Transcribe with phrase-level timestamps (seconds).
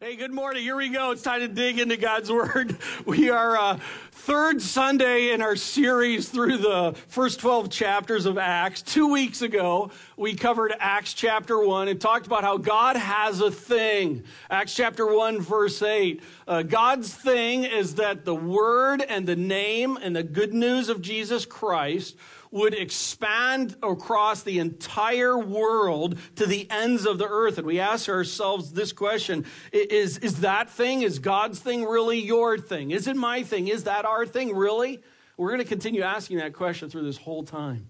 [0.00, 0.64] Hey, good morning.
[0.64, 1.12] Here we go.
[1.12, 2.76] It's time to dig into God's Word.
[3.06, 3.78] We are uh,
[4.10, 8.82] third Sunday in our series through the first 12 chapters of Acts.
[8.82, 13.52] Two weeks ago, we covered Acts chapter 1 and talked about how God has a
[13.52, 14.24] thing.
[14.50, 16.20] Acts chapter 1, verse 8.
[16.48, 21.02] Uh, God's thing is that the Word and the name and the good news of
[21.02, 22.16] Jesus Christ
[22.54, 27.58] would expand across the entire world to the ends of the earth.
[27.58, 32.56] And we ask ourselves this question is, is that thing, is God's thing really your
[32.56, 32.92] thing?
[32.92, 33.66] Is it my thing?
[33.66, 35.02] Is that our thing really?
[35.36, 37.88] We're going to continue asking that question through this whole time.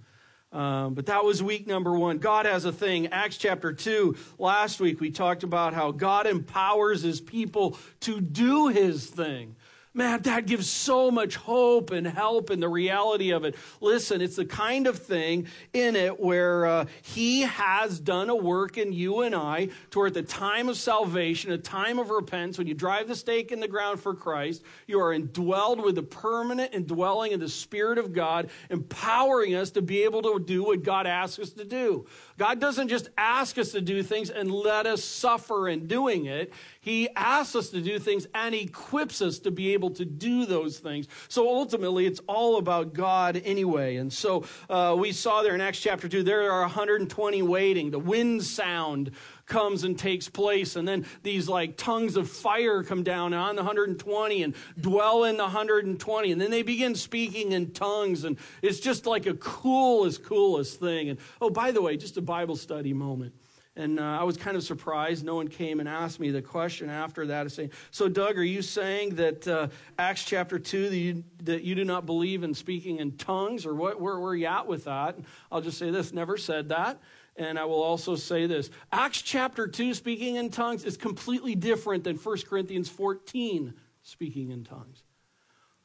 [0.50, 2.16] Um, but that was week number one.
[2.16, 3.08] God has a thing.
[3.08, 4.16] Acts chapter 2.
[4.38, 9.56] Last week we talked about how God empowers his people to do his thing.
[9.96, 13.54] Man, that gives so much hope and help in the reality of it.
[13.80, 18.76] Listen, it's the kind of thing in it where uh, He has done a work
[18.76, 22.58] in you and I toward the time of salvation, a time of repentance.
[22.58, 26.02] When you drive the stake in the ground for Christ, you are indwelled with the
[26.02, 30.82] permanent indwelling of the Spirit of God, empowering us to be able to do what
[30.82, 32.04] God asks us to do.
[32.36, 36.52] God doesn't just ask us to do things and let us suffer in doing it.
[36.80, 40.78] He asks us to do things and equips us to be able to do those
[40.78, 41.06] things.
[41.28, 43.96] So ultimately, it's all about God anyway.
[43.96, 47.90] And so uh, we saw there in Acts chapter 2, there are 120 waiting.
[47.90, 49.12] The wind sound
[49.46, 50.76] comes and takes place.
[50.76, 55.36] And then these like tongues of fire come down on the 120 and dwell in
[55.36, 56.32] the 120.
[56.32, 58.24] And then they begin speaking in tongues.
[58.24, 61.10] And it's just like a coolest, coolest thing.
[61.10, 63.34] And oh, by the way, just a Bible study moment.
[63.76, 65.24] And uh, I was kind of surprised.
[65.24, 68.62] No one came and asked me the question after that, saying, "So, Doug, are you
[68.62, 69.68] saying that uh,
[69.98, 73.74] Acts chapter two that you, that you do not believe in speaking in tongues, or
[73.74, 74.00] what?
[74.00, 75.18] Where, where are you at with that?"
[75.50, 77.00] I'll just say this: never said that.
[77.36, 82.04] And I will also say this Acts chapter 2, speaking in tongues, is completely different
[82.04, 85.03] than 1 Corinthians 14, speaking in tongues.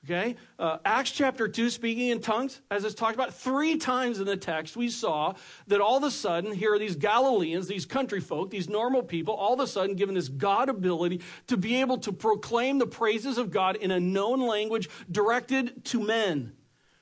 [0.05, 0.37] Okay?
[0.57, 4.37] Uh, Acts chapter 2, speaking in tongues, as it's talked about three times in the
[4.37, 5.33] text, we saw
[5.67, 9.33] that all of a sudden, here are these Galileans, these country folk, these normal people,
[9.33, 13.37] all of a sudden given this God ability to be able to proclaim the praises
[13.37, 16.53] of God in a known language directed to men.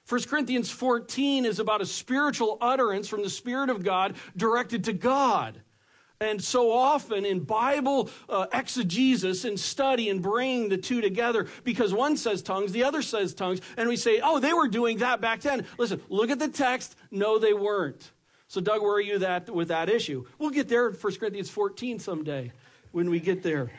[0.09, 4.93] 1 Corinthians 14 is about a spiritual utterance from the Spirit of God directed to
[4.93, 5.61] God.
[6.19, 11.93] And so often in Bible uh, exegesis and study and bringing the two together, because
[11.93, 15.21] one says tongues, the other says tongues, and we say, oh, they were doing that
[15.21, 15.65] back then.
[15.77, 16.95] Listen, look at the text.
[17.11, 18.11] No, they weren't.
[18.47, 20.25] So, Doug, where are you that, with that issue?
[20.39, 22.51] We'll get there in 1 Corinthians 14 someday
[22.91, 23.71] when we get there.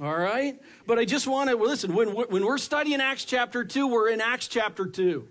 [0.00, 0.60] All right?
[0.86, 4.10] But I just want to well, listen, when, when we're studying Acts chapter 2, we're
[4.10, 5.26] in Acts chapter 2.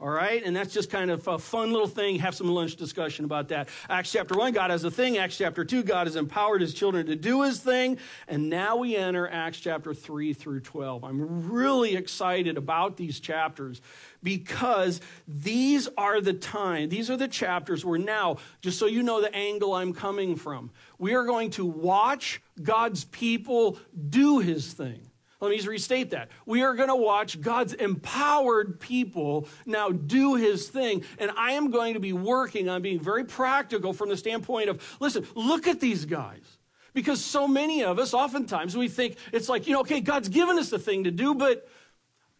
[0.00, 0.44] All right?
[0.44, 2.20] And that's just kind of a fun little thing.
[2.20, 3.68] Have some lunch discussion about that.
[3.90, 5.18] Acts chapter 1, God has a thing.
[5.18, 7.98] Acts chapter 2, God has empowered his children to do his thing.
[8.28, 11.02] And now we enter Acts chapter 3 through 12.
[11.02, 13.80] I'm really excited about these chapters
[14.22, 19.20] because these are the time, these are the chapters where now, just so you know
[19.20, 25.07] the angle I'm coming from, we are going to watch God's people do his thing.
[25.40, 26.30] Let me just restate that.
[26.46, 31.04] We are going to watch God's empowered people now do his thing.
[31.18, 34.96] And I am going to be working on being very practical from the standpoint of
[34.98, 36.58] listen, look at these guys.
[36.92, 40.58] Because so many of us, oftentimes, we think it's like, you know, okay, God's given
[40.58, 41.68] us a thing to do, but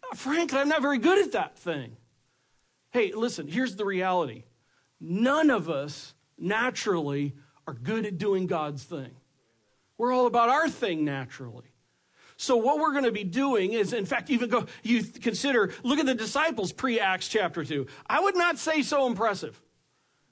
[0.03, 1.95] uh, frankly, I'm not very good at that thing.
[2.91, 4.43] Hey, listen, here's the reality
[4.99, 7.35] none of us naturally
[7.65, 9.11] are good at doing God's thing.
[9.97, 11.68] We're all about our thing naturally.
[12.41, 15.99] So what we're going to be doing is, in fact, even go, you consider, look
[15.99, 17.85] at the disciples pre-Acts chapter 2.
[18.07, 19.61] I would not say so impressive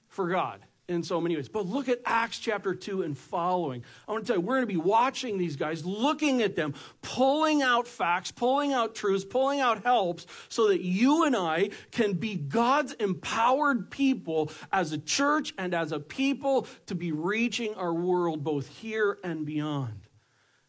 [0.08, 1.50] for God in so many ways.
[1.50, 3.84] But look at Acts chapter 2 and following.
[4.08, 6.72] I want to tell you, we're going to be watching these guys, looking at them,
[7.02, 12.14] pulling out facts, pulling out truths, pulling out helps, so that you and I can
[12.14, 17.92] be God's empowered people as a church and as a people to be reaching our
[17.92, 20.07] world both here and beyond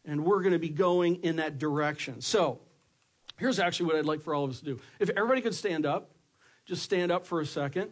[0.10, 2.20] and we're going to be going in that direction.
[2.20, 2.60] So,
[3.38, 4.80] here's actually what I'd like for all of us to do.
[5.00, 6.10] If everybody could stand up,
[6.66, 7.92] just stand up for a second.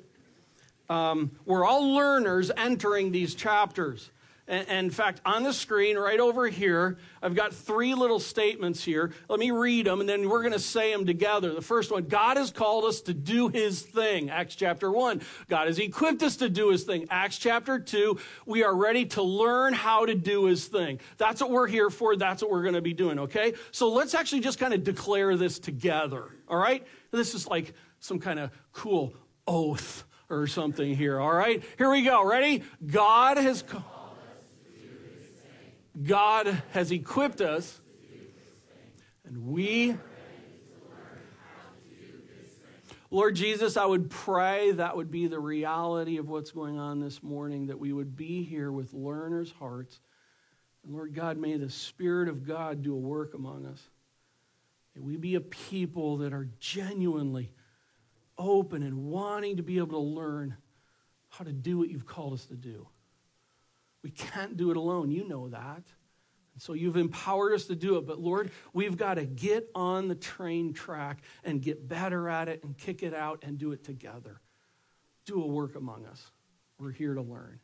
[0.89, 4.09] Um, we're all learners entering these chapters.
[4.49, 9.11] And, in fact, on the screen right over here, I've got three little statements here.
[9.27, 11.53] Let me read them and then we're going to say them together.
[11.53, 14.29] The first one God has called us to do his thing.
[14.29, 15.21] Acts chapter 1.
[15.49, 17.07] God has equipped us to do his thing.
[17.09, 18.17] Acts chapter 2.
[18.45, 21.01] We are ready to learn how to do his thing.
[21.17, 22.15] That's what we're here for.
[22.15, 23.53] That's what we're going to be doing, okay?
[23.71, 26.88] So let's actually just kind of declare this together, all right?
[27.11, 29.13] This is like some kind of cool
[29.45, 31.61] oath or something here, all right?
[31.77, 32.25] Here we go.
[32.25, 32.63] Ready?
[32.85, 33.96] God has called
[36.03, 37.79] God has equipped us,
[39.25, 39.95] and we.
[43.09, 47.23] Lord Jesus, I would pray that would be the reality of what's going on this
[47.23, 50.01] morning, that we would be here with learners' hearts.
[50.83, 53.81] And Lord God, may the Spirit of God do a work among us.
[54.93, 57.53] May we be a people that are genuinely
[58.38, 60.57] open and wanting to be able to learn
[61.29, 62.88] how to do what you've called us to do.
[64.07, 65.12] We can't do it alone.
[65.12, 65.83] You know that.
[66.54, 68.07] And so you've empowered us to do it.
[68.07, 72.63] But Lord, we've got to get on the train track and get better at it
[72.63, 74.39] and kick it out and do it together.
[75.25, 76.31] Do a work among us.
[76.80, 77.59] We're here to learn.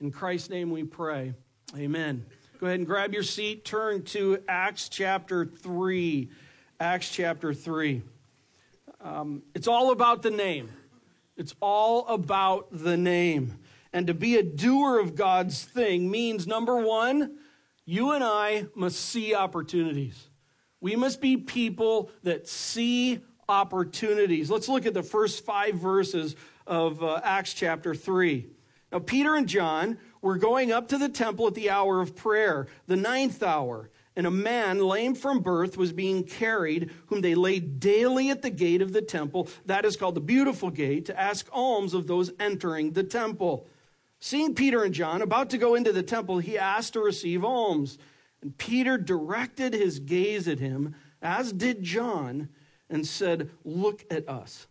[0.00, 1.34] In Christ's name we pray.
[1.76, 2.24] Amen.
[2.58, 3.66] Go ahead and grab your seat.
[3.66, 6.30] Turn to Acts chapter 3.
[6.80, 8.00] Acts chapter 3.
[9.02, 10.70] Um, it's all about the name.
[11.36, 13.58] It's all about the name.
[13.94, 17.38] And to be a doer of God's thing means number one,
[17.86, 20.28] you and I must see opportunities.
[20.80, 24.50] We must be people that see opportunities.
[24.50, 26.34] Let's look at the first five verses
[26.66, 28.48] of uh, Acts chapter 3.
[28.90, 32.66] Now, Peter and John were going up to the temple at the hour of prayer,
[32.88, 37.80] the ninth hour and a man lame from birth was being carried, whom they laid
[37.80, 41.48] daily at the gate of the temple, that is called the beautiful gate, to ask
[41.52, 43.66] alms of those entering the temple.
[44.24, 47.98] Seeing Peter and John about to go into the temple, he asked to receive alms.
[48.40, 52.48] And Peter directed his gaze at him, as did John,
[52.88, 54.66] and said, Look at us.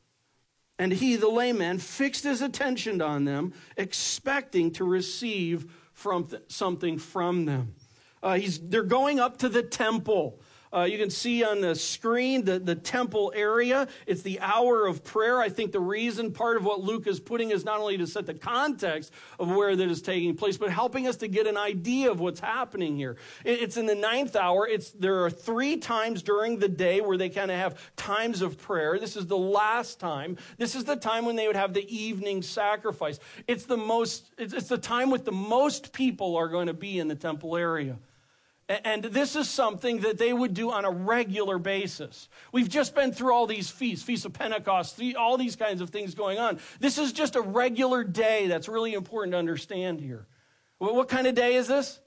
[0.80, 6.98] And he, the layman, fixed his attention on them, expecting to receive from th- something
[6.98, 7.76] from them.
[8.24, 10.40] Uh, they're going up to the temple.
[10.74, 13.88] Uh, you can see on the screen the, the temple area.
[14.08, 15.40] It's the hour of prayer.
[15.40, 18.26] I think the reason, part of what Luke is putting is not only to set
[18.26, 22.10] the context of where that is taking place, but helping us to get an idea
[22.10, 23.18] of what's happening here.
[23.44, 24.68] It, it's in the ninth hour.
[24.68, 28.58] It's, there are three times during the day where they kind of have times of
[28.58, 28.98] prayer.
[28.98, 30.38] This is the last time.
[30.58, 33.20] This is the time when they would have the evening sacrifice.
[33.48, 36.98] It's the most, it's, it's the time with the most people are going to be
[36.98, 37.98] in the temple area.
[38.70, 42.30] And this is something that they would do on a regular basis.
[42.54, 46.16] We've just been through all these feasts, Feast of Pentecost, all these kinds of things
[46.16, 46.60] going on.
[46.80, 50.28] This is just a regular day that's really important to understand here.
[50.78, 52.00] What kind of day is this?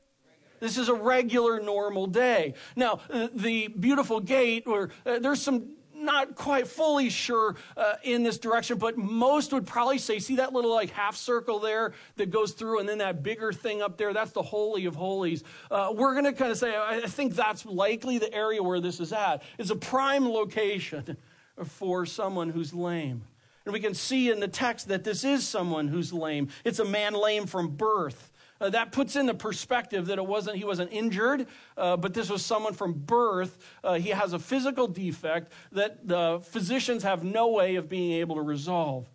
[0.61, 2.55] This is a regular, normal day.
[2.75, 5.75] Now, uh, the beautiful gate, where uh, there's some
[6.06, 10.55] not quite fully sure uh, in this direction, but most would probably say, see that
[10.55, 14.14] little like half circle there that goes through, and then that bigger thing up there,
[14.14, 15.44] that's the Holy of Holies.
[15.70, 19.00] Uh, we're going to kind of say, I think that's likely the area where this
[19.00, 19.43] is at.
[19.58, 21.19] It's a prime location
[21.64, 23.23] for someone who's lame.
[23.64, 26.49] And we can see in the text that this is someone who's lame.
[26.64, 28.31] It's a man lame from birth.
[28.61, 32.31] Uh, that puts in the perspective that it wasn't he wasn't injured, uh, but this
[32.31, 33.58] was someone from birth.
[33.85, 38.37] Uh, he has a physical defect that the physicians have no way of being able
[38.37, 39.08] to resolve.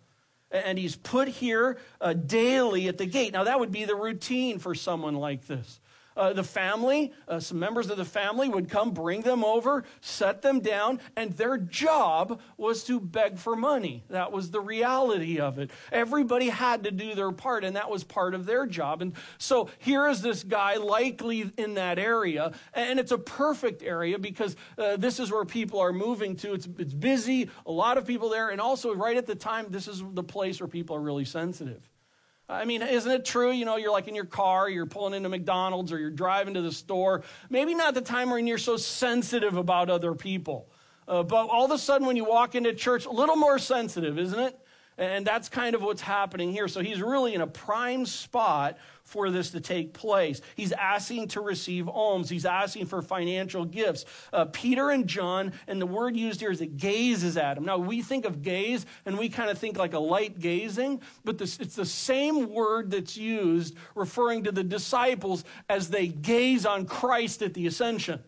[0.50, 3.32] And he's put here uh, daily at the gate.
[3.32, 5.80] Now, that would be the routine for someone like this.
[6.16, 10.42] Uh, the family, uh, some members of the family would come, bring them over, set
[10.42, 14.04] them down, and their job was to beg for money.
[14.10, 15.70] That was the reality of it.
[15.90, 19.02] Everybody had to do their part, and that was part of their job.
[19.02, 24.18] And so here is this guy, likely in that area, and it's a perfect area
[24.18, 26.54] because uh, this is where people are moving to.
[26.54, 29.88] It's, it's busy, a lot of people there, and also right at the time, this
[29.88, 31.91] is the place where people are really sensitive.
[32.52, 33.50] I mean, isn't it true?
[33.50, 36.62] You know, you're like in your car, you're pulling into McDonald's or you're driving to
[36.62, 37.22] the store.
[37.50, 40.68] Maybe not the time when you're so sensitive about other people.
[41.08, 44.18] Uh, but all of a sudden, when you walk into church, a little more sensitive,
[44.18, 44.58] isn't it?
[44.98, 46.68] And that's kind of what's happening here.
[46.68, 50.40] So he's really in a prime spot for this to take place.
[50.54, 54.04] He's asking to receive alms, he's asking for financial gifts.
[54.32, 57.64] Uh, Peter and John, and the word used here is it gazes at him.
[57.64, 61.38] Now, we think of gaze and we kind of think like a light gazing, but
[61.38, 66.86] this, it's the same word that's used referring to the disciples as they gaze on
[66.86, 68.22] Christ at the ascension,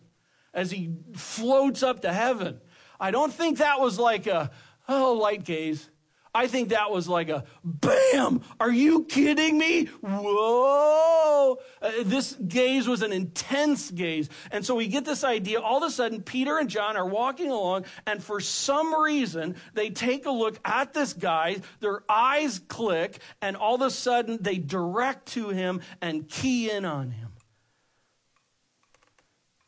[0.53, 2.59] as he floats up to heaven.
[2.99, 4.51] I don't think that was like a,
[4.87, 5.89] oh, light gaze.
[6.35, 8.41] I think that was like a bam.
[8.59, 9.85] Are you kidding me?
[10.01, 11.59] Whoa.
[11.81, 14.27] Uh, this gaze was an intense gaze.
[14.51, 15.61] And so we get this idea.
[15.61, 19.89] All of a sudden, Peter and John are walking along, and for some reason, they
[19.91, 21.61] take a look at this guy.
[21.79, 26.83] Their eyes click, and all of a sudden, they direct to him and key in
[26.83, 27.29] on him.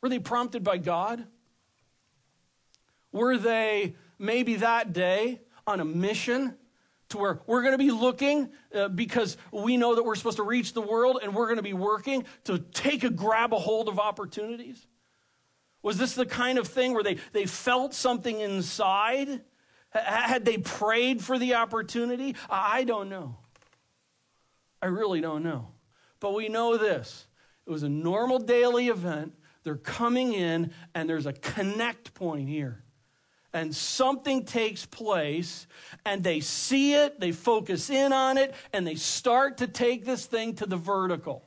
[0.01, 1.25] Were they prompted by God?
[3.13, 5.39] Were they maybe that day?
[5.67, 6.55] On a mission
[7.09, 10.43] to where we're going to be looking uh, because we know that we're supposed to
[10.43, 13.89] reach the world and we're going to be working to take a grab a hold
[13.89, 14.87] of opportunities?
[15.83, 19.29] Was this the kind of thing where they, they felt something inside?
[19.29, 19.41] H-
[19.93, 22.35] had they prayed for the opportunity?
[22.49, 23.37] I don't know.
[24.81, 25.69] I really don't know.
[26.19, 27.27] But we know this
[27.65, 29.33] it was a normal daily event.
[29.63, 32.83] They're coming in, and there's a connect point here
[33.53, 35.67] and something takes place
[36.05, 40.25] and they see it, they focus in on it, and they start to take this
[40.25, 41.43] thing to the vertical.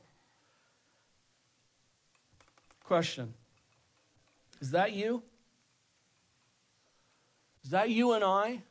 [2.83, 3.33] Question
[4.59, 5.23] Is that you?
[7.63, 8.61] Is that you and I?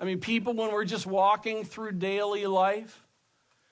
[0.00, 3.04] I mean, people, when we're just walking through daily life,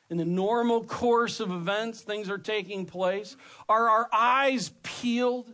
[0.08, 3.36] in the normal course of events, things are taking place.
[3.68, 5.50] Are our eyes peeled?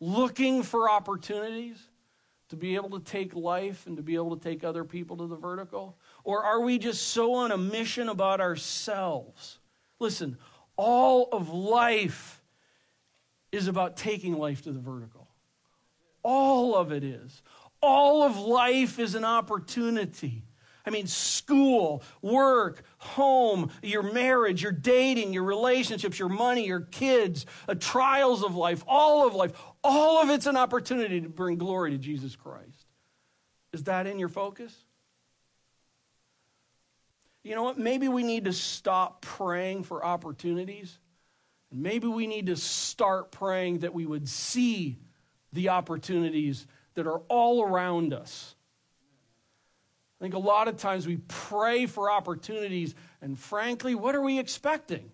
[0.00, 1.78] Looking for opportunities
[2.50, 5.26] to be able to take life and to be able to take other people to
[5.26, 5.96] the vertical?
[6.24, 9.58] Or are we just so on a mission about ourselves?
[9.98, 10.38] Listen,
[10.76, 12.42] all of life
[13.52, 15.28] is about taking life to the vertical.
[16.22, 17.42] All of it is.
[17.80, 20.42] All of life is an opportunity.
[20.86, 27.46] I mean, school, work, home, your marriage, your dating, your relationships, your money, your kids,
[27.68, 31.92] uh, trials of life, all of life, all of it's an opportunity to bring glory
[31.92, 32.86] to Jesus Christ.
[33.72, 34.76] Is that in your focus?
[37.42, 37.78] You know what?
[37.78, 40.98] Maybe we need to stop praying for opportunities.
[41.72, 44.98] Maybe we need to start praying that we would see
[45.52, 48.53] the opportunities that are all around us
[50.20, 54.38] I think a lot of times we pray for opportunities, and frankly, what are we
[54.38, 55.10] expecting?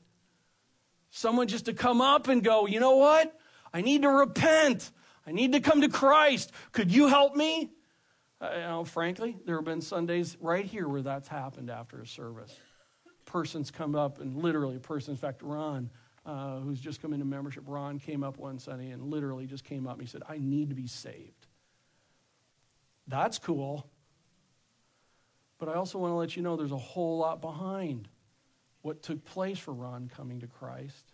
[1.10, 3.36] Someone just to come up and go, you know what?
[3.72, 4.90] I need to repent.
[5.26, 6.52] I need to come to Christ.
[6.72, 7.72] Could you help me?
[8.40, 12.06] Uh, you know, frankly, there have been Sundays right here where that's happened after a
[12.06, 12.54] service.
[13.26, 15.90] Persons come up and literally, a person, in fact, Ron,
[16.24, 19.86] uh, who's just come into membership, Ron came up one Sunday and literally just came
[19.86, 21.46] up and he said, I need to be saved.
[23.06, 23.89] That's cool.
[25.60, 28.08] But I also want to let you know there's a whole lot behind
[28.82, 31.12] what took place for Ron coming to Christ.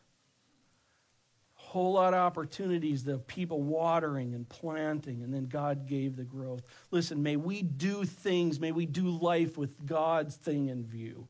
[1.55, 6.63] Whole lot of opportunities, the people watering and planting, and then God gave the growth.
[6.93, 11.27] Listen, may we do things, may we do life with God's thing in view.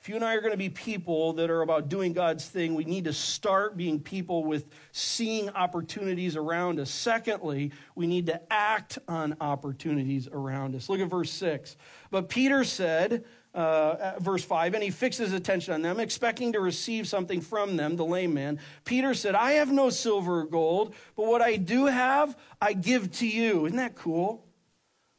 [0.00, 2.74] If you and I are going to be people that are about doing God's thing,
[2.74, 6.90] we need to start being people with seeing opportunities around us.
[6.90, 10.88] Secondly, we need to act on opportunities around us.
[10.88, 11.76] Look at verse 6.
[12.12, 13.24] But Peter said,
[13.54, 17.76] uh, verse 5, and he fixed his attention on them, expecting to receive something from
[17.76, 18.60] them, the lame man.
[18.84, 23.10] Peter said, I have no silver or gold, but what I do have, I give
[23.18, 23.66] to you.
[23.66, 24.46] Isn't that cool?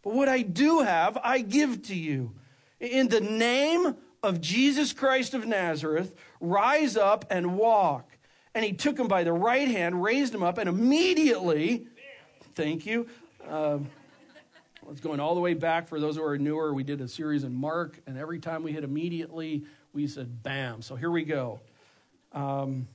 [0.03, 2.33] But what I do have, I give to you.
[2.79, 8.17] In the name of Jesus Christ of Nazareth, rise up and walk.
[8.53, 11.87] And he took him by the right hand, raised him up, and immediately,
[12.55, 13.07] thank you.
[13.47, 13.89] Um,
[14.89, 16.73] it's going all the way back for those who are newer.
[16.73, 20.81] We did a series in Mark, and every time we hit immediately, we said bam.
[20.81, 21.59] So here we go.
[22.33, 22.87] Um,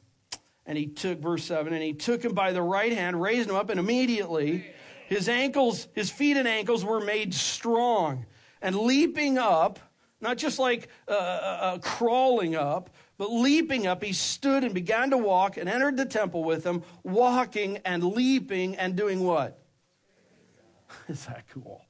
[0.66, 3.56] and he took, verse 7, and he took him by the right hand, raised him
[3.56, 4.66] up, and immediately
[5.06, 8.26] his ankles, his feet and ankles were made strong.
[8.62, 9.78] And leaping up,
[10.20, 15.10] not just like uh, uh, uh, crawling up, but leaping up, he stood and began
[15.10, 19.58] to walk and entered the temple with them, walking and leaping and doing what?
[21.08, 21.84] Is that cool?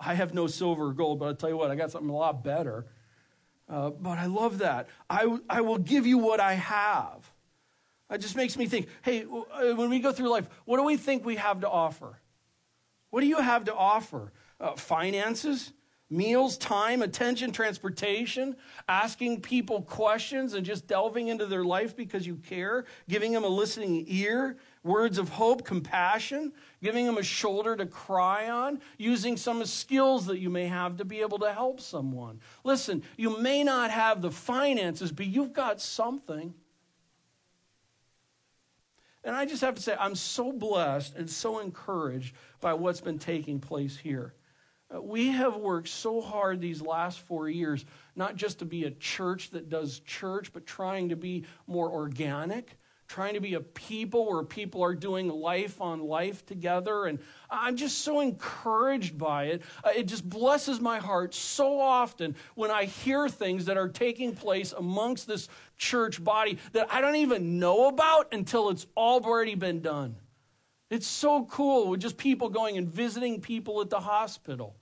[0.00, 2.16] I have no silver or gold, but I'll tell you what, I got something a
[2.16, 2.86] lot better.
[3.68, 4.88] Uh, but I love that.
[5.08, 7.30] I, I will give you what I have.
[8.10, 10.96] It just makes me think hey, uh, when we go through life, what do we
[10.96, 12.18] think we have to offer?
[13.10, 14.32] What do you have to offer?
[14.60, 15.72] Uh, finances?
[16.12, 18.54] Meals, time, attention, transportation,
[18.88, 23.48] asking people questions and just delving into their life because you care, giving them a
[23.48, 26.52] listening ear, words of hope, compassion,
[26.82, 31.04] giving them a shoulder to cry on, using some skills that you may have to
[31.04, 32.40] be able to help someone.
[32.62, 36.52] Listen, you may not have the finances, but you've got something.
[39.24, 43.18] And I just have to say, I'm so blessed and so encouraged by what's been
[43.18, 44.34] taking place here.
[45.00, 47.84] We have worked so hard these last four years,
[48.14, 52.76] not just to be a church that does church, but trying to be more organic,
[53.08, 57.06] trying to be a people where people are doing life on life together.
[57.06, 57.20] And
[57.50, 59.62] I'm just so encouraged by it.
[59.82, 64.34] Uh, it just blesses my heart so often when I hear things that are taking
[64.34, 69.80] place amongst this church body that I don't even know about until it's already been
[69.80, 70.16] done.
[70.90, 74.76] It's so cool with just people going and visiting people at the hospital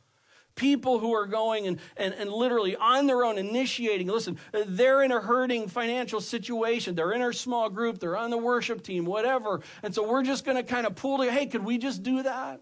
[0.61, 4.07] people who are going and, and, and literally on their own initiating.
[4.07, 6.95] Listen, they're in a hurting financial situation.
[6.95, 7.99] They're in our small group.
[7.99, 9.63] They're on the worship team, whatever.
[9.83, 11.37] And so we're just going to kind of pull together.
[11.37, 12.61] Hey, could we just do that?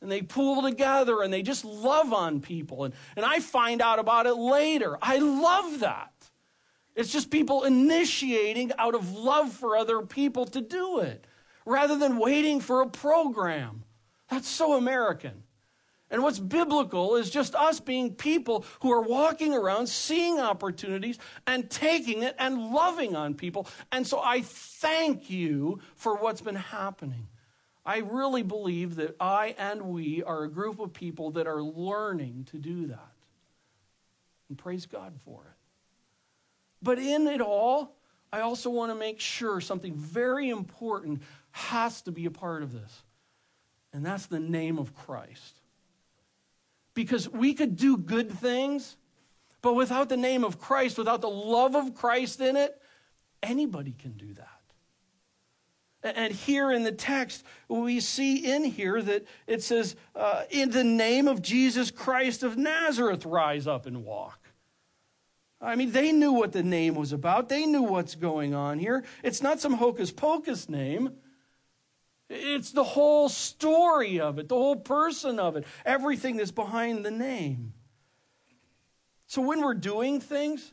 [0.00, 2.84] And they pool together and they just love on people.
[2.84, 4.96] And, and I find out about it later.
[5.02, 6.12] I love that.
[6.96, 11.26] It's just people initiating out of love for other people to do it
[11.66, 13.84] rather than waiting for a program.
[14.30, 15.42] That's so American.
[16.10, 21.68] And what's biblical is just us being people who are walking around, seeing opportunities and
[21.68, 23.66] taking it and loving on people.
[23.92, 27.28] And so I thank you for what's been happening.
[27.84, 32.46] I really believe that I and we are a group of people that are learning
[32.52, 33.12] to do that.
[34.48, 35.56] And praise God for it.
[36.82, 37.96] But in it all,
[38.32, 42.72] I also want to make sure something very important has to be a part of
[42.72, 43.02] this,
[43.92, 45.54] and that's the name of Christ.
[46.98, 48.96] Because we could do good things,
[49.62, 52.76] but without the name of Christ, without the love of Christ in it,
[53.40, 56.16] anybody can do that.
[56.16, 60.82] And here in the text, we see in here that it says, uh, In the
[60.82, 64.40] name of Jesus Christ of Nazareth, rise up and walk.
[65.60, 67.48] I mean, they knew what the name was about.
[67.48, 69.04] They knew what's going on here.
[69.22, 71.12] It's not some hocus pocus name.
[72.30, 77.10] It's the whole story of it, the whole person of it, everything that's behind the
[77.10, 77.72] name.
[79.26, 80.72] So when we're doing things,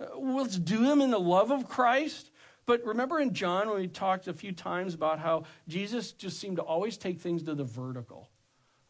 [0.00, 2.30] uh, let's do them in the love of Christ.
[2.66, 6.56] But remember in John when we talked a few times about how Jesus just seemed
[6.56, 8.30] to always take things to the vertical.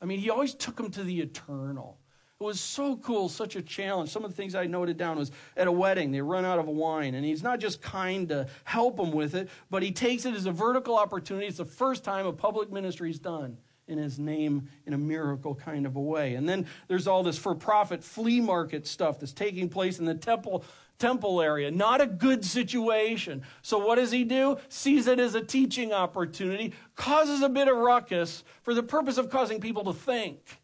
[0.03, 1.98] I mean, he always took them to the eternal.
[2.41, 4.11] It was so cool, such a challenge.
[4.11, 6.69] Some of the things I noted down was at a wedding, they run out of
[6.69, 10.37] wine, and he's not just kind to help them with it, but he takes it
[10.37, 11.49] as a vertical opportunity.
[11.49, 15.57] It's the first time a public ministry is done in his name in a miracle
[15.57, 16.37] kind of a way.
[16.37, 20.15] And then there's all this for profit flea market stuff that's taking place in the
[20.15, 20.65] temple
[20.99, 21.71] temple area.
[21.71, 23.43] Not a good situation.
[23.63, 24.59] So what does he do?
[24.69, 29.31] Sees it as a teaching opportunity, causes a bit of ruckus for the purpose of
[29.31, 30.58] causing people to think.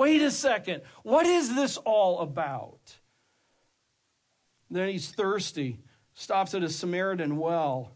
[0.00, 0.80] Wait a second.
[1.02, 2.80] What is this all about?
[4.70, 5.78] Then he's thirsty,
[6.14, 7.92] stops at a Samaritan well.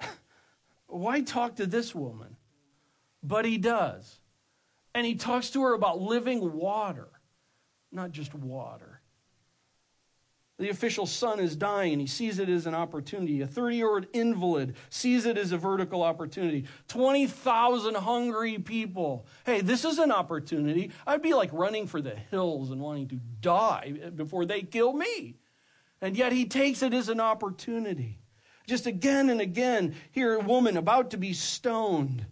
[0.86, 2.38] Why talk to this woman?
[3.22, 4.20] But he does.
[4.94, 7.10] And he talks to her about living water,
[7.90, 8.91] not just water.
[10.58, 13.40] The official son is dying he sees it as an opportunity.
[13.40, 16.66] A 30 year old invalid sees it as a vertical opportunity.
[16.88, 19.26] 20,000 hungry people.
[19.44, 20.92] Hey, this is an opportunity.
[21.06, 25.36] I'd be like running for the hills and wanting to die before they kill me.
[26.00, 28.18] And yet he takes it as an opportunity.
[28.66, 32.26] Just again and again, here a woman about to be stoned.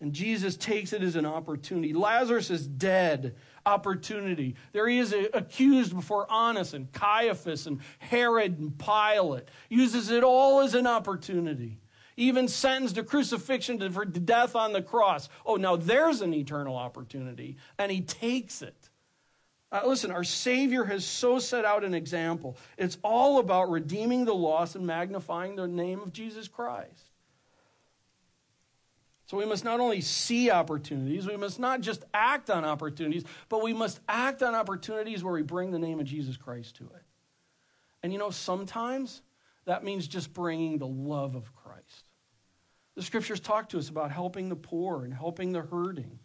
[0.00, 1.92] And Jesus takes it as an opportunity.
[1.92, 3.34] Lazarus is dead
[3.68, 4.54] opportunity.
[4.72, 9.44] There he is accused before Annas and Caiaphas and Herod and Pilate.
[9.68, 11.78] Uses it all as an opportunity.
[12.16, 15.28] Even sentenced to crucifixion to, for death on the cross.
[15.46, 17.56] Oh, now there's an eternal opportunity.
[17.78, 18.90] And he takes it.
[19.70, 22.56] Uh, listen, our Savior has so set out an example.
[22.78, 27.07] It's all about redeeming the lost and magnifying the name of Jesus Christ.
[29.28, 33.62] So we must not only see opportunities, we must not just act on opportunities, but
[33.62, 37.02] we must act on opportunities where we bring the name of Jesus Christ to it.
[38.02, 39.20] And you know, sometimes
[39.66, 42.04] that means just bringing the love of Christ.
[42.94, 46.18] The scriptures talk to us about helping the poor and helping the hurting.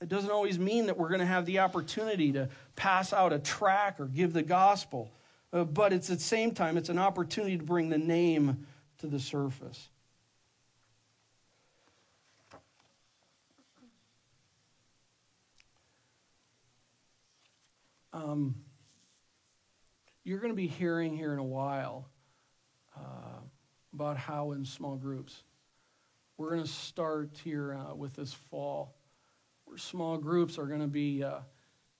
[0.00, 3.38] It doesn't always mean that we're going to have the opportunity to pass out a
[3.38, 5.12] track or give the gospel,
[5.52, 8.66] uh, but it's at the same time, it's an opportunity to bring the name
[8.98, 9.88] to the surface.
[18.14, 18.54] Um,
[20.22, 22.08] you're going to be hearing here in a while
[22.96, 23.40] uh,
[23.92, 25.42] about how in small groups,
[26.38, 28.94] we're going to start here uh, with this fall,
[29.64, 31.40] where small groups are going to be uh,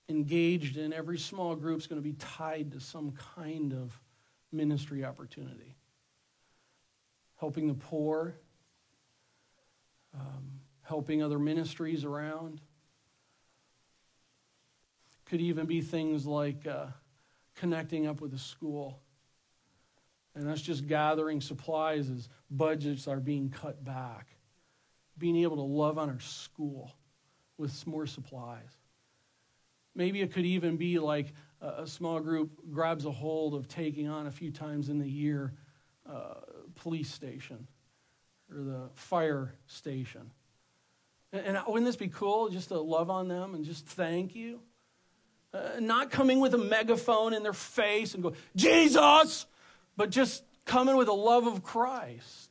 [0.07, 0.93] engaged in.
[0.93, 3.99] Every small group is going to be tied to some kind of
[4.53, 5.75] ministry opportunity.
[7.41, 8.35] Helping the poor,
[10.13, 12.61] um, helping other ministries around
[15.25, 16.87] could even be things like uh,
[17.55, 18.99] connecting up with a school.
[20.35, 24.27] And us just gathering supplies as budgets are being cut back.
[25.17, 26.93] Being able to love on our school
[27.57, 28.69] with more supplies.
[29.95, 34.27] Maybe it could even be like a, small group grabs a hold of taking on
[34.27, 35.53] a few times in the year
[36.09, 36.35] uh,
[36.75, 37.67] police station
[38.51, 40.31] or the fire station
[41.31, 44.59] And wouldn't this be cool just to love on them and just thank you?
[45.55, 49.45] Uh, not coming with a megaphone in their face and go, Jesus,
[49.95, 52.49] but just coming with a love of Christ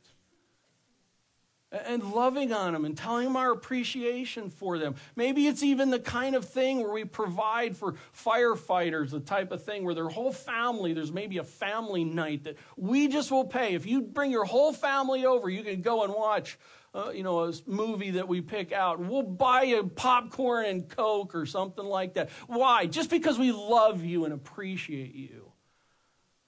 [1.71, 4.95] and loving on them and telling them our appreciation for them.
[5.15, 9.63] Maybe it's even the kind of thing where we provide for firefighters, the type of
[9.63, 13.75] thing where their whole family, there's maybe a family night that we just will pay.
[13.75, 16.57] If you bring your whole family over, you can go and watch.
[16.95, 19.01] Uh, you know, a movie that we pick out.
[19.01, 22.29] We'll buy you popcorn and Coke or something like that.
[22.47, 22.85] Why?
[22.85, 25.51] Just because we love you and appreciate you.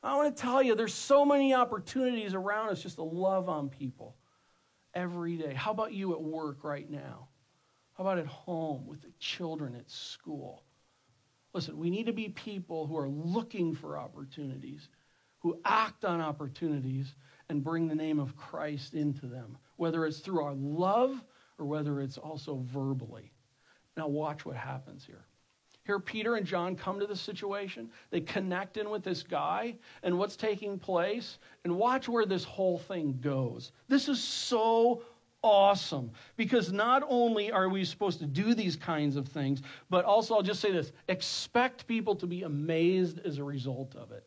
[0.01, 3.67] I want to tell you, there's so many opportunities around us just to love on
[3.67, 4.15] people
[4.93, 5.53] every day.
[5.53, 7.27] How about you at work right now?
[7.97, 10.63] How about at home with the children at school?
[11.51, 14.87] Listen, we need to be people who are looking for opportunities,
[15.39, 17.15] who act on opportunities
[17.49, 21.23] and bring the name of Christ into them, whether it's through our love
[21.57, 23.31] or whether it's also verbally.
[23.95, 25.25] Now, watch what happens here.
[25.85, 27.89] Here, Peter and John come to the situation.
[28.11, 32.77] They connect in with this guy and what's taking place, and watch where this whole
[32.77, 33.71] thing goes.
[33.87, 35.03] This is so
[35.41, 40.35] awesome because not only are we supposed to do these kinds of things, but also,
[40.35, 44.25] I'll just say this expect people to be amazed as a result of it.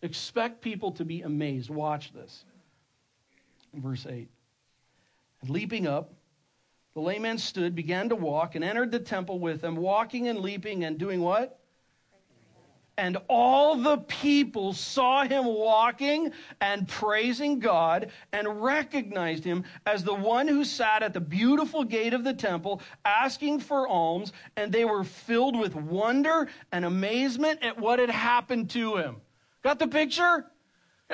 [0.00, 1.68] Expect people to be amazed.
[1.68, 2.44] Watch this.
[3.74, 4.28] Verse 8.
[5.48, 6.12] Leaping up,
[6.94, 10.38] the lame man stood, began to walk, and entered the temple with them, walking and
[10.40, 11.58] leaping and doing what?
[12.98, 20.14] And all the people saw him walking and praising God and recognized him as the
[20.14, 24.34] one who sat at the beautiful gate of the temple asking for alms.
[24.56, 29.16] And they were filled with wonder and amazement at what had happened to him.
[29.62, 30.51] Got the picture?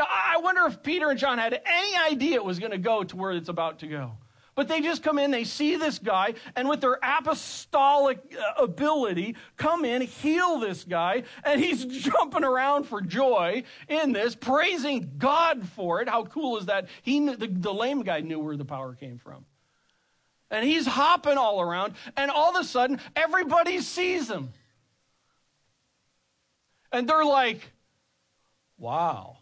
[0.01, 3.17] I wonder if Peter and John had any idea it was going to go to
[3.17, 4.13] where it's about to go.
[4.59, 9.37] But they just come in, they see this guy, and with their apostolic uh, ability,
[9.57, 15.69] come in, heal this guy, and he's jumping around for joy in this, praising God
[15.69, 16.09] for it.
[16.09, 16.89] How cool is that?
[17.03, 19.45] He knew, the, the lame guy knew where the power came from.
[20.51, 24.53] And he's hopping all around, and all of a sudden, everybody sees him.
[26.91, 27.71] And they're like,
[28.77, 29.38] wow.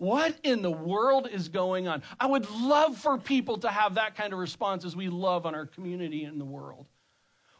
[0.00, 2.02] What in the world is going on?
[2.18, 5.54] I would love for people to have that kind of response as we love on
[5.54, 6.86] our community in the world.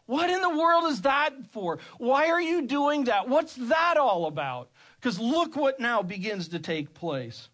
[0.06, 1.80] What in the world is that for?
[1.98, 3.28] Why are you doing that?
[3.28, 4.70] What's that all about?
[4.98, 7.50] Because look what now begins to take place.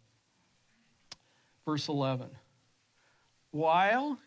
[1.64, 2.28] Verse 11.
[3.50, 4.20] While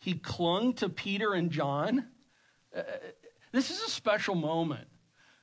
[0.00, 2.08] he clung to Peter and John,
[2.76, 2.82] uh,
[3.52, 4.86] this is a special moment.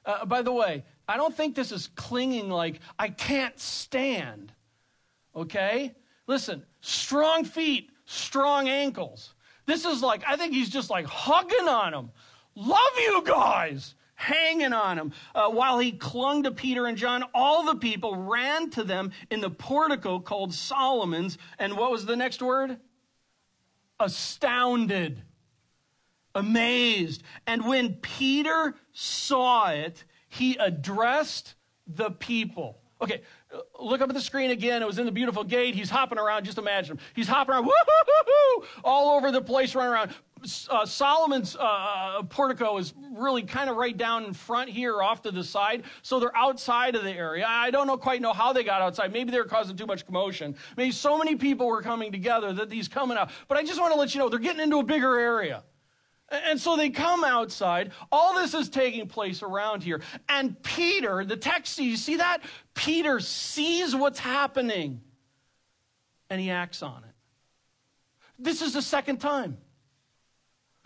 [0.06, 4.52] Uh, by the way, I don't think this is clinging like, I can't stand.
[5.36, 5.94] Okay?
[6.28, 9.34] Listen, strong feet, strong ankles.
[9.66, 12.12] This is like, I think he's just like hugging on them.
[12.56, 13.96] Love you guys.
[14.18, 15.12] Hanging on him.
[15.34, 19.42] Uh, while he clung to Peter and John, all the people ran to them in
[19.42, 21.38] the portico called Solomon's.
[21.60, 22.78] And what was the next word?
[24.00, 25.22] Astounded.
[26.34, 27.24] Amazed.
[27.46, 31.56] And when Peter saw it, he addressed
[31.88, 32.80] the people.
[33.02, 33.22] Okay,
[33.80, 34.82] look up at the screen again.
[34.82, 35.76] It was in the beautiful gate.
[35.76, 36.46] He's hopping around.
[36.46, 37.04] Just imagine him.
[37.14, 37.70] He's hopping around,
[38.84, 40.12] all over the place, running around.
[40.70, 45.22] Uh, Solomon's uh, uh, portico is really kind of right down in front here, off
[45.24, 45.84] to the side.
[46.04, 47.46] So they're outside of the area.
[47.48, 49.12] I don't know quite know how they got outside.
[49.12, 50.56] Maybe they were causing too much commotion.
[50.78, 53.30] Maybe so many people were coming together that he's coming out.
[53.48, 55.64] But I just want to let you know they're getting into a bigger area.
[56.30, 57.92] And so they come outside.
[58.12, 60.02] All this is taking place around here.
[60.28, 62.40] And Peter, the text, you see that?
[62.74, 65.02] Peter sees what's happening
[66.30, 67.16] and he acts on it.
[68.40, 69.58] This is the second time.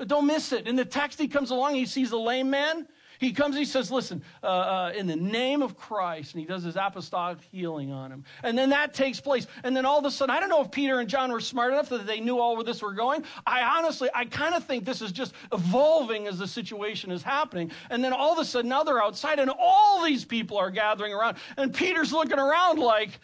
[0.06, 0.68] Don't miss it.
[0.68, 2.88] In the text, he comes along, he sees the lame man,
[3.20, 6.64] he comes, he says, Listen, uh, uh, in the name of Christ, and he does
[6.64, 8.24] his apostolic healing on him.
[8.44, 9.46] And then that takes place.
[9.64, 11.74] And then all of a sudden, I don't know if Peter and John were smart
[11.74, 13.26] enough that they knew all where this were going.
[13.46, 17.72] I honestly, I kind of think this is just evolving as the situation is happening.
[17.90, 21.14] And then all of a sudden, now they're outside, and all these people are gathering
[21.14, 21.38] around.
[21.58, 23.20] And Peter's looking around like,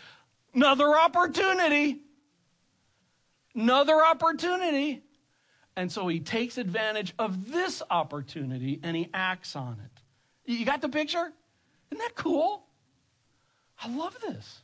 [0.53, 2.01] another opportunity.
[3.53, 5.03] Another opportunity.
[5.75, 10.01] And so he takes advantage of this opportunity and he acts on it.
[10.51, 11.31] You got the picture?
[11.91, 12.65] Isn't that cool?
[13.81, 14.61] I love this.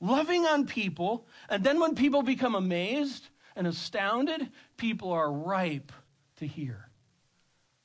[0.00, 5.92] Loving on people, and then when people become amazed and astounded, people are ripe
[6.36, 6.88] to hear,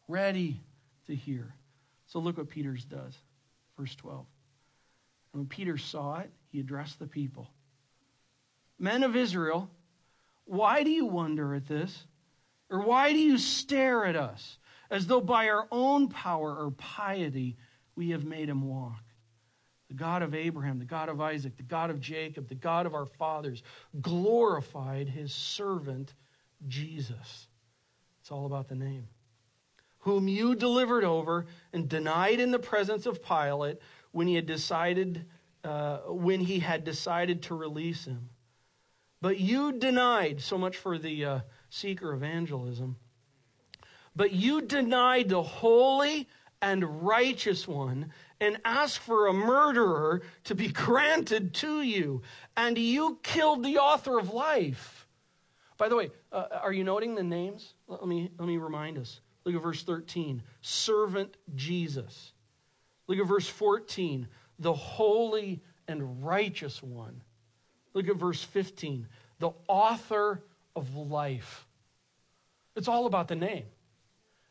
[0.08, 0.62] ready
[1.08, 1.54] to hear.
[2.08, 3.14] So look what Peter's does.
[3.78, 4.26] Verse 12.
[5.34, 7.50] And when Peter saw it, he addressed the people
[8.78, 9.70] Men of Israel,
[10.46, 12.06] why do you wonder at this?
[12.70, 14.58] Or why do you stare at us
[14.90, 17.58] as though by our own power or piety
[17.96, 19.04] we have made him walk?
[19.88, 22.96] The God of Abraham, the God of Isaac, the God of Jacob, the God of
[22.96, 23.62] our fathers
[24.02, 26.14] glorified his servant
[26.68, 27.48] Jesus.
[28.20, 29.08] It's all about the name.
[30.00, 33.78] Whom you delivered over and denied in the presence of Pilate
[34.12, 35.26] when he had decided
[35.64, 38.30] uh, when he had decided to release him.
[39.20, 41.40] But you denied, so much for the uh,
[41.76, 42.96] seeker evangelism,
[44.16, 46.28] but you denied the holy
[46.62, 52.22] and righteous one and asked for a murderer to be granted to you,
[52.56, 55.06] and you killed the author of life.
[55.78, 57.74] By the way, uh, are you noting the names?
[57.88, 59.20] Let me, let me remind us.
[59.44, 62.32] Look at verse 13 Servant Jesus.
[63.08, 64.28] Look at verse 14
[64.60, 67.22] The holy and righteous one.
[67.94, 69.08] Look at verse 15
[69.40, 70.42] the author
[70.76, 71.65] of life.
[72.76, 73.66] It's all about the name,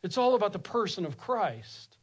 [0.03, 1.97] it's all about the person of Christ.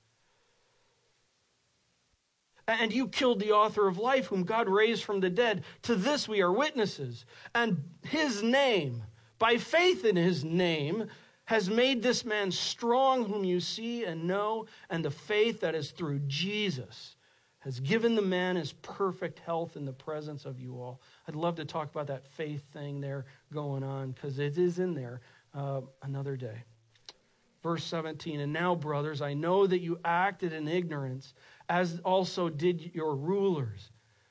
[2.69, 5.65] And you killed the author of life, whom God raised from the dead.
[5.83, 7.25] To this we are witnesses.
[7.57, 9.03] And his name,
[9.39, 11.09] by faith in his name,
[11.45, 15.91] has made this man strong, whom you see and know, and the faith that is
[15.91, 17.17] through Jesus
[17.63, 21.01] has given the man his perfect health in the presence of you all.
[21.29, 24.95] I'd love to talk about that faith thing there going on because it is in
[24.95, 25.21] there
[25.55, 26.65] uh, another day.
[27.63, 31.33] Verse 17, and now, brothers, I know that you acted in ignorance,
[31.69, 33.91] as also did your rulers.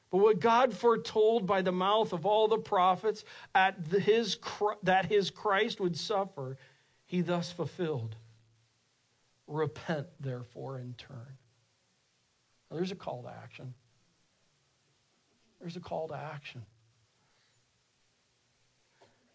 [0.09, 3.23] But what God foretold by the mouth of all the prophets
[3.55, 4.37] at his,
[4.83, 6.57] that his Christ would suffer,
[7.05, 8.17] he thus fulfilled.
[9.47, 11.37] Repent, therefore, and turn
[12.71, 13.73] well, there's a call to action.
[15.59, 16.61] There's a call to action.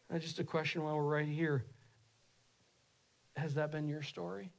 [0.08, 1.66] And just a question while we're right here.
[3.36, 4.50] Has that been your story?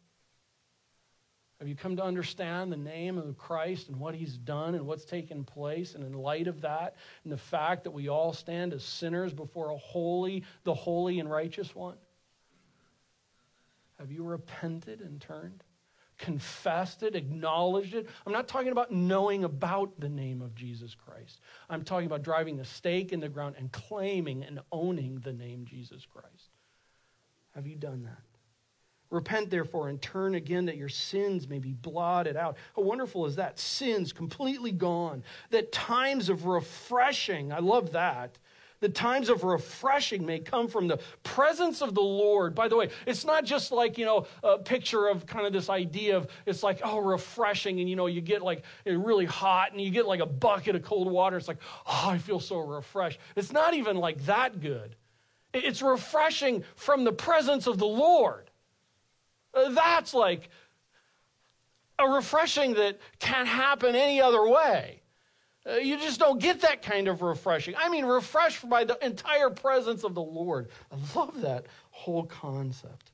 [1.60, 5.06] Have you come to understand the name of Christ and what he's done and what's
[5.06, 5.96] taken place?
[5.96, 9.72] And in light of that, and the fact that we all stand as sinners before
[9.72, 11.98] a holy, the holy and righteous one?
[13.98, 15.64] Have you repented and turned?
[16.18, 18.08] confessed it, acknowledged it.
[18.26, 21.40] I'm not talking about knowing about the name of Jesus Christ.
[21.70, 25.66] I'm talking about driving the stake in the ground and claiming and owning the name
[25.66, 26.50] Jesus Christ.
[27.54, 28.27] Have you done that?
[29.10, 32.58] Repent, therefore, and turn again that your sins may be blotted out.
[32.76, 33.58] How wonderful is that?
[33.58, 35.24] Sins completely gone.
[35.52, 38.38] That times of refreshing, I love that
[38.80, 42.54] the times of refreshing may come from the presence of the Lord.
[42.54, 45.70] By the way, it's not just like, you know, a picture of kind of this
[45.70, 47.80] idea of it's like, oh, refreshing.
[47.80, 50.84] And, you know, you get like really hot and you get like a bucket of
[50.84, 51.38] cold water.
[51.38, 53.20] It's like, oh, I feel so refreshed.
[53.36, 54.96] It's not even like that good.
[55.54, 58.47] It's refreshing from the presence of the Lord.
[59.70, 60.50] That's like
[62.00, 65.02] a refreshing that can't happen any other way.
[65.68, 67.76] Uh, you just don't get that kind of refreshing.
[67.78, 70.70] I mean, refreshed by the entire presence of the Lord.
[70.92, 73.12] I love that whole concept.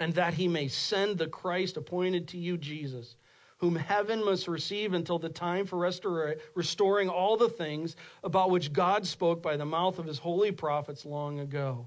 [0.00, 3.16] And that he may send the Christ appointed to you, Jesus,
[3.58, 8.72] whom heaven must receive until the time for restora- restoring all the things about which
[8.72, 11.86] God spoke by the mouth of his holy prophets long ago.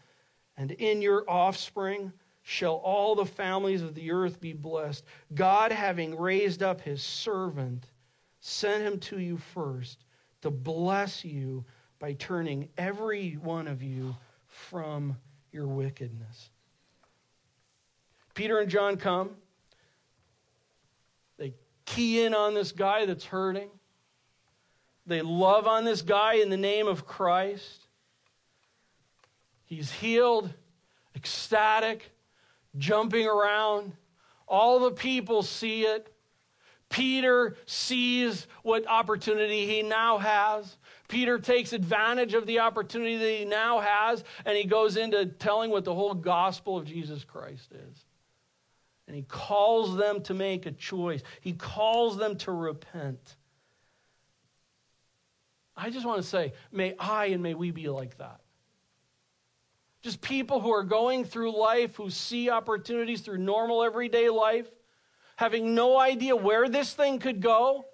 [0.61, 5.03] And in your offspring shall all the families of the earth be blessed.
[5.33, 7.87] God having raised up his servant
[8.41, 10.05] sent him to you first
[10.43, 11.65] to bless you
[11.97, 15.17] by turning every one of you from
[15.51, 16.51] your wickedness.
[18.35, 19.31] Peter and John come.
[21.39, 23.69] They key in on this guy that's hurting.
[25.07, 27.80] They love on this guy in the name of Christ.
[29.71, 30.53] He's healed,
[31.15, 32.11] ecstatic,
[32.77, 33.93] jumping around.
[34.45, 36.13] All the people see it.
[36.89, 40.75] Peter sees what opportunity he now has.
[41.07, 45.71] Peter takes advantage of the opportunity that he now has, and he goes into telling
[45.71, 48.05] what the whole gospel of Jesus Christ is.
[49.07, 53.37] And he calls them to make a choice, he calls them to repent.
[55.77, 58.40] I just want to say, may I and may we be like that.
[60.01, 64.67] Just people who are going through life, who see opportunities through normal everyday life,
[65.35, 67.85] having no idea where this thing could go,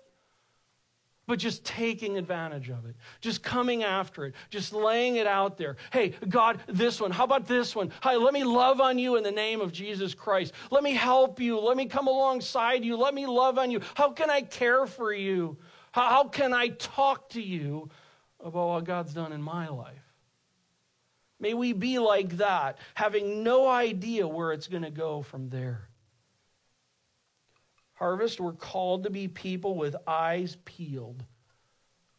[1.28, 5.76] but just taking advantage of it, just coming after it, just laying it out there.
[5.92, 7.12] Hey, God, this one.
[7.12, 7.92] How about this one?
[8.02, 10.54] Hi, let me love on you in the name of Jesus Christ.
[10.72, 11.60] Let me help you.
[11.60, 12.96] Let me come alongside you.
[12.96, 13.82] Let me love on you.
[13.96, 15.58] How can I care for you?
[15.92, 17.90] How, can I talk to you
[18.40, 20.07] about what God's done in my life?
[21.40, 25.88] May we be like that, having no idea where it's going to go from there.
[27.94, 31.24] Harvest, we're called to be people with eyes peeled,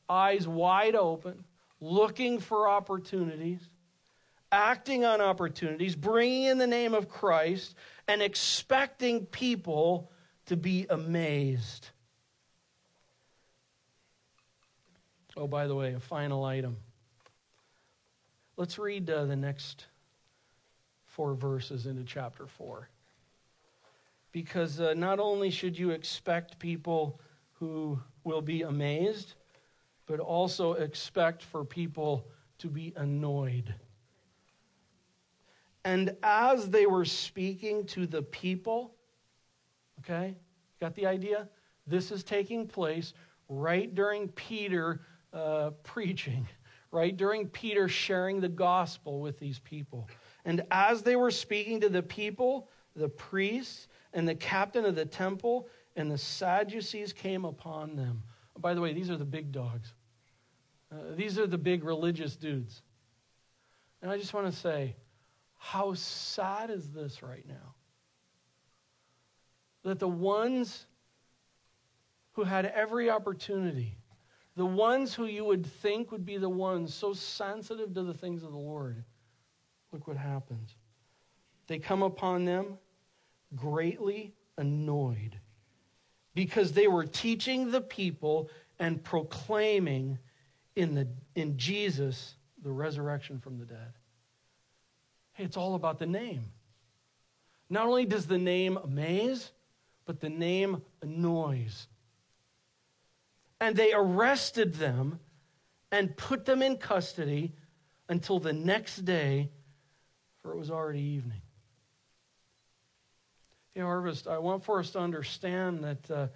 [0.08, 1.44] eyes wide open,
[1.80, 3.60] looking for opportunities,
[4.50, 7.74] acting on opportunities, bringing in the name of Christ,
[8.06, 10.10] and expecting people
[10.46, 11.88] to be amazed.
[15.36, 16.78] Oh, by the way, a final item.
[18.58, 19.86] Let's read uh, the next
[21.06, 22.88] four verses into chapter 4.
[24.32, 27.20] Because uh, not only should you expect people
[27.52, 29.34] who will be amazed,
[30.06, 32.26] but also expect for people
[32.58, 33.72] to be annoyed.
[35.84, 38.92] And as they were speaking to the people,
[40.00, 40.34] okay,
[40.80, 41.48] got the idea?
[41.86, 43.12] This is taking place
[43.48, 46.44] right during Peter uh, preaching
[46.90, 47.16] right?
[47.16, 50.08] During Peter sharing the gospel with these people.
[50.44, 55.04] And as they were speaking to the people, the priests and the captain of the
[55.04, 58.22] temple and the Sadducees came upon them.
[58.58, 59.92] By the way, these are the big dogs.
[60.90, 62.82] Uh, these are the big religious dudes.
[64.00, 64.96] And I just want to say,
[65.58, 67.74] how sad is this right now?
[69.82, 70.86] That the ones
[72.32, 73.96] who had every opportunity
[74.58, 78.42] the ones who you would think would be the ones so sensitive to the things
[78.42, 79.04] of the Lord,
[79.92, 80.74] look what happens.
[81.68, 82.76] They come upon them
[83.54, 85.38] greatly annoyed
[86.34, 90.18] because they were teaching the people and proclaiming
[90.74, 93.92] in, the, in Jesus the resurrection from the dead.
[95.34, 96.42] Hey, it's all about the name.
[97.70, 99.52] Not only does the name amaze,
[100.04, 101.86] but the name annoys
[103.60, 105.20] and they arrested them
[105.90, 107.54] and put them in custody
[108.08, 109.50] until the next day,
[110.42, 111.42] for it was already evening.
[113.74, 116.10] Hey, Harvest, I want for us to understand that.
[116.10, 116.28] Uh,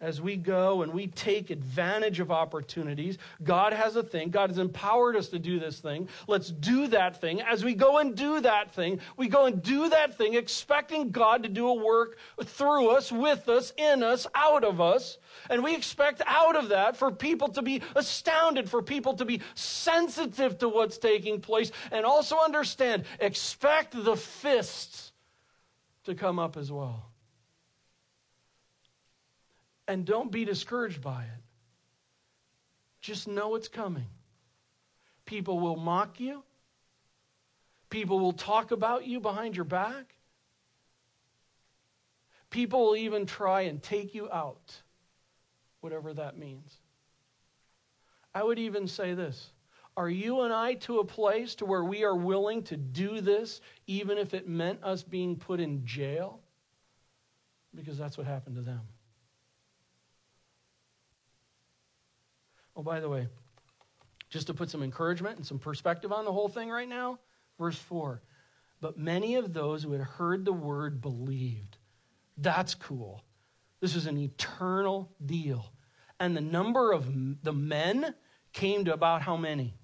[0.00, 3.18] as we go and we take advantage of opportunities.
[3.42, 4.30] God has a thing.
[4.30, 6.08] God has empowered us to do this thing.
[6.28, 7.40] Let's do that thing.
[7.40, 11.42] As we go and do that thing, we go and do that thing expecting God
[11.42, 15.18] to do a work through us, with us, in us, out of us.
[15.50, 19.40] And we expect out of that for people to be astounded, for people to be
[19.54, 25.12] sensitive to what's taking place, and also understand, expect the fists
[26.04, 27.07] to come up as well.
[29.88, 31.42] And don't be discouraged by it.
[33.00, 34.06] Just know it's coming.
[35.24, 36.42] People will mock you.
[37.90, 40.14] People will talk about you behind your back.
[42.50, 44.74] People will even try and take you out,
[45.80, 46.76] whatever that means.
[48.34, 49.50] I would even say this
[49.96, 53.60] Are you and I to a place to where we are willing to do this,
[53.86, 56.40] even if it meant us being put in jail?
[57.74, 58.80] Because that's what happened to them.
[62.78, 63.26] Oh, by the way,
[64.30, 67.18] just to put some encouragement and some perspective on the whole thing right now,
[67.58, 68.22] verse 4.
[68.80, 71.76] But many of those who had heard the word believed.
[72.36, 73.24] That's cool.
[73.80, 75.72] This is an eternal deal.
[76.20, 78.14] And the number of the men
[78.52, 79.74] came to about how many?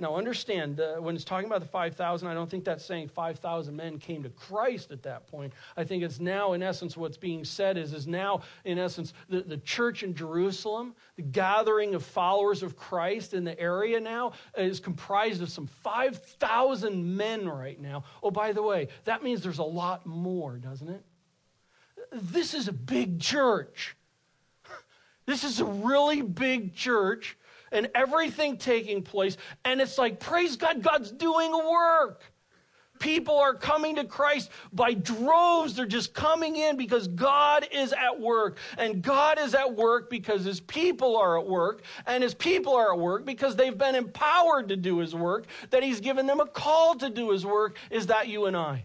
[0.00, 3.74] Now, understand, uh, when it's talking about the 5,000, I don't think that's saying 5,000
[3.74, 5.52] men came to Christ at that point.
[5.76, 9.40] I think it's now, in essence, what's being said is, is now, in essence, the,
[9.40, 14.78] the church in Jerusalem, the gathering of followers of Christ in the area now is
[14.78, 18.04] comprised of some 5,000 men right now.
[18.22, 21.04] Oh, by the way, that means there's a lot more, doesn't it?
[22.12, 23.96] This is a big church.
[25.26, 27.36] This is a really big church
[27.72, 29.36] and everything taking place.
[29.64, 32.22] And it's like, praise God, God's doing work.
[32.98, 35.76] People are coming to Christ by droves.
[35.76, 38.58] They're just coming in because God is at work.
[38.76, 41.82] And God is at work because His people are at work.
[42.06, 45.82] And His people are at work because they've been empowered to do His work, that
[45.82, 47.76] He's given them a call to do His work.
[47.90, 48.84] Is that you and I?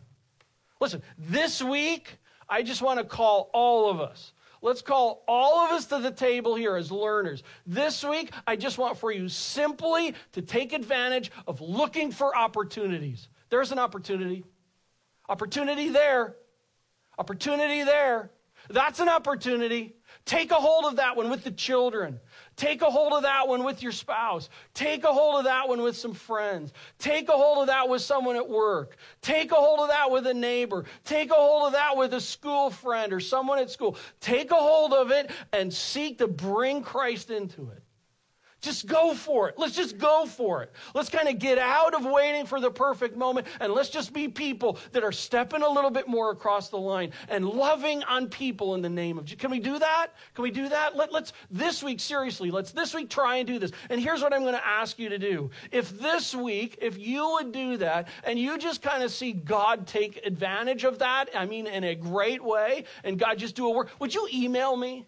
[0.80, 2.18] Listen, this week,
[2.50, 4.34] I just want to call all of us
[4.64, 7.44] Let's call all of us to the table here as learners.
[7.68, 13.28] This week, I just want for you simply to take advantage of looking for opportunities.
[13.50, 14.46] There's an opportunity.
[15.28, 16.38] Opportunity there.
[17.20, 18.32] Opportunity there.
[18.70, 19.96] That's an opportunity.
[20.24, 22.22] Take a hold of that one with the children.
[22.56, 24.50] Take a hold of that one with your spouse.
[24.74, 26.72] Take a hold of that one with some friends.
[27.00, 28.98] Take a hold of that with someone at work.
[29.22, 30.86] Take a hold of that with a neighbor.
[31.04, 33.98] Take a hold of that with a school friend or someone at school.
[34.20, 37.84] Take a hold of it and seek to bring Christ into it.
[38.64, 39.56] Just go for it.
[39.58, 40.72] Let's just go for it.
[40.96, 44.30] Let's kind of get out of waiting for the perfect moment and let's just be
[44.30, 48.74] people that are stepping a little bit more across the line and loving on people
[48.76, 49.42] in the name of Jesus.
[49.42, 50.08] Can we do that?
[50.34, 50.96] Can we do that?
[50.96, 53.74] Let, let's, this week, seriously, let's this week try and do this.
[53.90, 55.52] And here's what I'm going to ask you to do.
[55.70, 59.88] If this week, if you would do that and you just kind of see God
[59.88, 63.72] take advantage of that, I mean, in a great way, and God just do a
[63.72, 65.06] work, would you email me?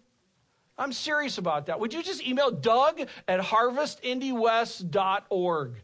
[0.78, 1.80] I'm serious about that.
[1.80, 5.74] Would you just email Doug at harvestindywest.org?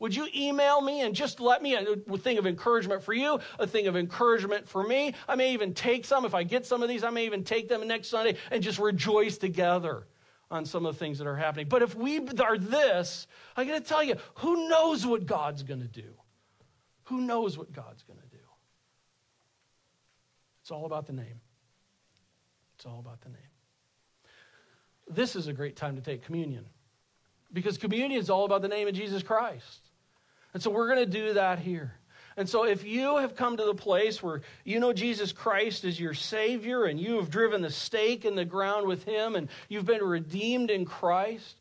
[0.00, 3.40] Would you email me and just let me uh, a thing of encouragement for you,
[3.58, 5.14] a thing of encouragement for me?
[5.28, 6.24] I may even take some.
[6.24, 8.78] If I get some of these, I may even take them next Sunday and just
[8.78, 10.06] rejoice together
[10.50, 11.68] on some of the things that are happening.
[11.68, 13.26] But if we are this,
[13.56, 16.14] I got to tell you, who knows what God's going to do?
[17.04, 18.36] Who knows what God's going to do?
[20.62, 21.40] It's all about the name.
[22.76, 23.47] It's all about the name
[25.10, 26.64] this is a great time to take communion
[27.52, 29.80] because communion is all about the name of Jesus Christ.
[30.54, 31.92] And so we're going to do that here.
[32.36, 35.98] And so if you have come to the place where you know Jesus Christ is
[35.98, 39.86] your Savior and you have driven the stake in the ground with Him and you've
[39.86, 41.56] been redeemed in Christ,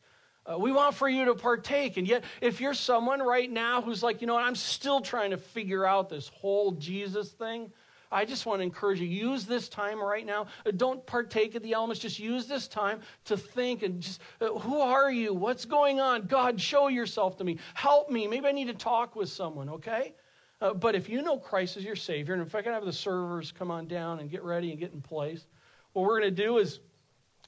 [0.46, 1.98] uh, we want for you to partake.
[1.98, 5.32] And yet, if you're someone right now who's like, you know what, I'm still trying
[5.32, 7.72] to figure out this whole Jesus thing,
[8.12, 10.48] I just want to encourage you use this time right now.
[10.66, 12.02] Uh, don't partake of the elements.
[12.02, 15.34] Just use this time to think and just, uh, who are you?
[15.34, 16.24] What's going on?
[16.24, 17.58] God, show yourself to me.
[17.74, 18.28] Help me.
[18.28, 20.14] Maybe I need to talk with someone, okay?
[20.62, 22.94] Uh, but if you know Christ as your Savior, and if I can have the
[22.94, 25.46] servers come on down and get ready and get in place,
[25.94, 26.80] what we're going to do is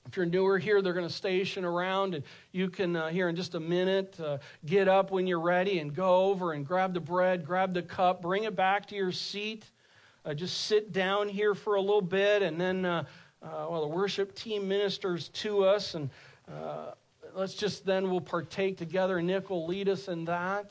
[0.07, 3.35] if you're newer here, they're going to station around, and you can, uh, here in
[3.35, 6.99] just a minute, uh, get up when you're ready and go over and grab the
[6.99, 9.69] bread, grab the cup, bring it back to your seat
[10.29, 13.03] uh, just sit down here for a little bit, and then uh,
[13.41, 16.11] uh, well, the worship team ministers to us, and
[16.47, 16.91] uh,
[17.33, 19.19] let's just then we'll partake together.
[19.23, 20.69] Nick will lead us in that.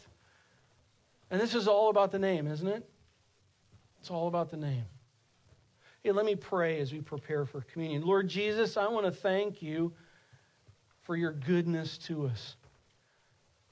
[1.31, 2.89] And this is all about the name, isn't it?
[4.01, 4.85] It's all about the name.
[6.05, 8.07] Hey, let me pray as we prepare for communion.
[8.07, 9.93] Lord Jesus, I want to thank you
[11.03, 12.55] for your goodness to us,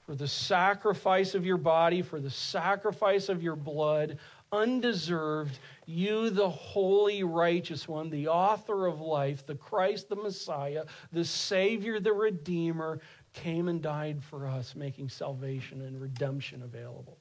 [0.05, 4.17] for the sacrifice of your body, for the sacrifice of your blood
[4.51, 11.25] undeserved, you, the holy, righteous one, the author of life, the Christ, the Messiah, the
[11.25, 12.99] Savior, the Redeemer,
[13.33, 17.17] came and died for us, making salvation and redemption available.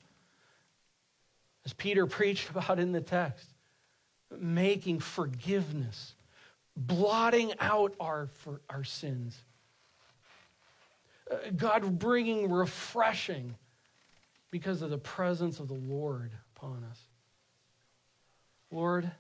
[1.65, 3.49] As Peter preached about in the text,
[4.39, 6.15] making forgiveness,
[6.77, 8.29] blotting out our,
[8.69, 9.37] our sins.
[11.31, 13.55] Uh, God bringing refreshing
[14.51, 16.99] because of the presence of the Lord upon us.
[18.77, 19.11] Lord,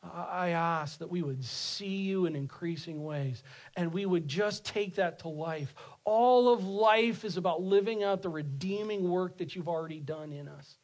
[0.00, 3.42] I ask that we would see you in increasing ways
[3.76, 5.74] and we would just take that to life.
[6.04, 10.46] All of life is about living out the redeeming work that you've already done in
[10.46, 10.76] us.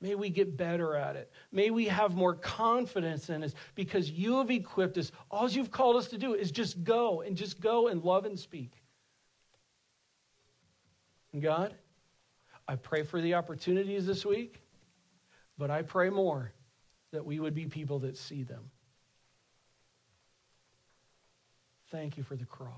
[0.00, 1.30] May we get better at it.
[1.52, 5.12] May we have more confidence in us because you have equipped us.
[5.30, 8.38] All you've called us to do is just go and just go and love and
[8.38, 8.72] speak.
[11.34, 11.74] And God,
[12.66, 14.62] I pray for the opportunities this week.
[15.58, 16.52] But I pray more
[17.12, 18.70] that we would be people that see them.
[21.90, 22.68] Thank you for the cross.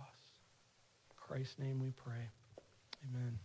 [1.11, 2.29] In Christ's name we pray.
[3.05, 3.39] Amen.